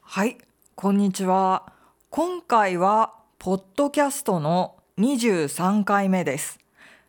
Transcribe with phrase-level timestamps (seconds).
[0.00, 0.38] はい、
[0.74, 1.72] こんにちは。
[2.10, 6.58] 今回はポッドキャストの23回目です。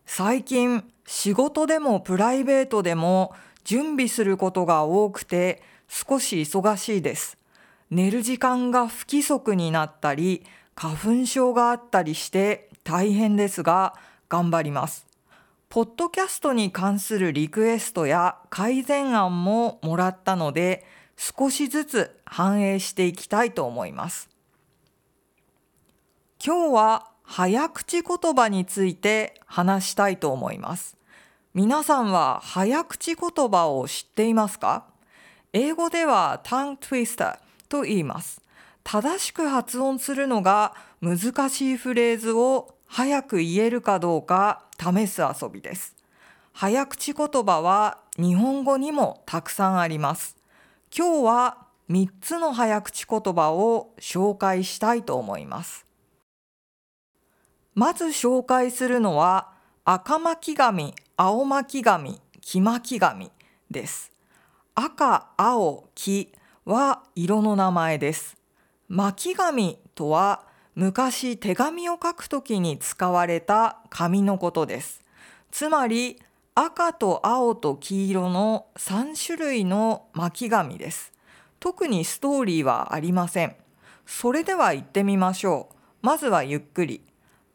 [0.06, 3.34] 最近仕事でもプライベートでも
[3.64, 7.38] 準備することが多くて少し忙しいです。
[7.90, 10.44] 寝る時間が不規則になったり
[10.76, 13.96] 花粉症があったりして大変ですが
[14.28, 15.09] 頑張ります。
[15.70, 20.84] ポッドキャストに関するリクエストや改善案ももらったので
[21.16, 24.30] 少しずつ反映していきたいと思います。
[26.44, 30.98] 今日は早口言葉について話したいと思います。
[31.54, 34.88] 皆さんは早口言葉を知っていますか？
[35.54, 38.42] 英語では tongue twister と言います。
[38.84, 45.96] 正しく発音するのが難しいフレーズを早く言えるかどうか試す遊びです。
[46.54, 50.38] 早口言葉は日本語にもたくさんあります。
[50.96, 51.58] 今日は
[51.90, 55.86] 3つの早口言葉を紹介したいと思います。
[57.76, 59.52] まず紹介するのは
[59.84, 63.32] 赤巻紙、青巻紙、黄巻紙
[63.70, 64.12] です。
[64.76, 66.32] 赤、青、黄
[66.66, 68.38] は色の名前です。
[68.88, 70.44] 巻紙とは
[70.80, 75.04] 昔手紙を書くときに使われた紙のことです。
[75.52, 76.22] つまり
[76.56, 81.12] 赤と青と黄色の3種類の巻紙です。
[81.60, 83.58] 特にストーリーはありません。
[84.06, 85.76] それでは行ってみましょう。
[86.02, 87.02] まずはゆっくり。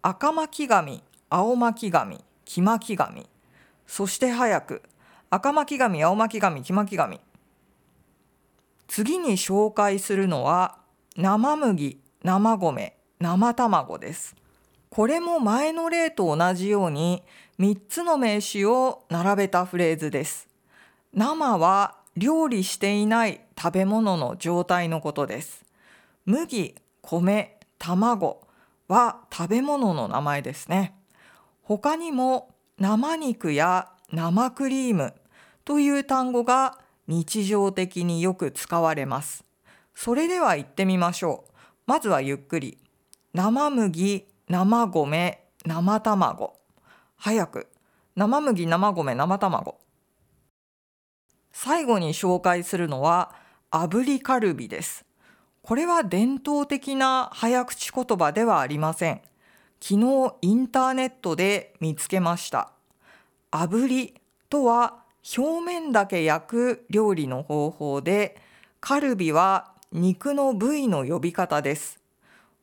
[0.02, 3.26] 赤巻紙、青巻紙、黄巻紙。
[3.86, 4.82] そして早く。
[5.30, 7.20] 赤巻紙、青巻紙、黄巻紙。
[8.86, 10.76] 次に紹介するのは
[11.16, 14.34] 生麦、生米、生卵です。
[14.90, 17.22] これも前の例と同じように
[17.58, 20.48] 3つの名詞を並べたフレーズです。
[21.12, 25.64] 生は料理していない食べ物の状態のことです。
[26.26, 28.46] 麦、米、卵
[28.88, 30.94] は食べ物の名前ですね。
[31.62, 35.14] 他にも生肉や生クリーム
[35.64, 39.44] という単語が日常的によく使われます。
[39.94, 41.52] それでは言ってみましょう。
[41.86, 42.78] まずはゆっくり。
[43.36, 46.54] 生麦、生米、生卵。
[47.16, 47.66] 早く。
[48.14, 49.80] 生麦、生米、生卵。
[51.50, 53.34] 最後に紹介するのは
[53.72, 55.04] 炙りカルビです。
[55.62, 59.20] これは伝統的な早口言葉ではありません。
[59.80, 62.70] 昨日インターネットで見つけました。
[63.50, 64.14] 炙り
[64.48, 65.02] とは
[65.36, 68.40] 表面だけ焼く料理の方法で、
[68.78, 72.03] カルビは肉の部位の呼び方です。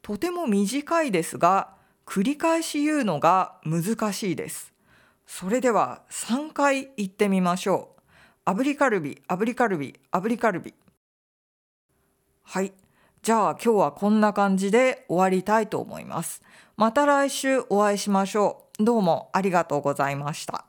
[0.01, 1.75] とても短いですが、
[2.05, 4.73] 繰り返し言うのが難しいです。
[5.25, 7.95] それでは3回言ってみましょ
[8.45, 8.49] う。
[8.49, 10.73] 炙りカルビ、炙りカルビ、炙りカルビ。
[12.43, 12.73] はい。
[13.21, 16.41] じゃあ今日はこんな感じで終わりたいと思います。
[16.75, 18.83] また来週お会いしましょう。
[18.83, 20.65] どうもありがとうございました。